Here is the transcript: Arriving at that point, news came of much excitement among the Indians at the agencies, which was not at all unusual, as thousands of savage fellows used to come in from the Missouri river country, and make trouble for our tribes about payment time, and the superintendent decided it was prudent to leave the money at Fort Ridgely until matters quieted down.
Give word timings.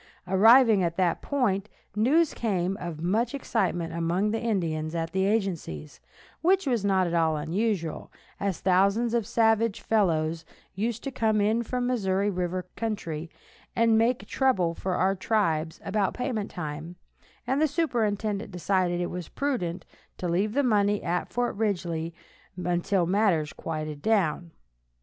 Arriving 0.25 0.81
at 0.81 0.97
that 0.97 1.21
point, 1.21 1.69
news 1.95 2.33
came 2.33 2.75
of 2.81 3.03
much 3.03 3.35
excitement 3.35 3.93
among 3.93 4.31
the 4.31 4.41
Indians 4.41 4.95
at 4.95 5.11
the 5.11 5.27
agencies, 5.27 5.99
which 6.41 6.65
was 6.65 6.83
not 6.83 7.05
at 7.05 7.13
all 7.13 7.37
unusual, 7.37 8.11
as 8.39 8.59
thousands 8.59 9.13
of 9.13 9.27
savage 9.27 9.79
fellows 9.79 10.43
used 10.73 11.03
to 11.03 11.11
come 11.11 11.39
in 11.39 11.61
from 11.61 11.85
the 11.85 11.93
Missouri 11.93 12.31
river 12.31 12.65
country, 12.75 13.29
and 13.75 13.95
make 13.95 14.25
trouble 14.25 14.73
for 14.73 14.95
our 14.95 15.13
tribes 15.13 15.79
about 15.85 16.15
payment 16.15 16.49
time, 16.49 16.95
and 17.45 17.61
the 17.61 17.67
superintendent 17.67 18.49
decided 18.51 18.99
it 18.99 19.11
was 19.11 19.29
prudent 19.29 19.85
to 20.17 20.27
leave 20.27 20.53
the 20.53 20.63
money 20.63 21.03
at 21.03 21.29
Fort 21.31 21.55
Ridgely 21.55 22.11
until 22.57 23.05
matters 23.05 23.53
quieted 23.53 24.01
down. 24.01 24.49